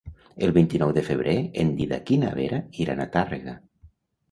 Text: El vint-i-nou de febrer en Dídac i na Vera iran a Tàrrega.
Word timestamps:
El 0.45 0.53
vint-i-nou 0.53 0.93
de 0.95 1.03
febrer 1.09 1.35
en 1.65 1.69
Dídac 1.83 2.11
i 2.17 2.19
na 2.23 2.33
Vera 2.41 2.61
iran 2.87 3.07
a 3.07 3.11
Tàrrega. 3.19 3.57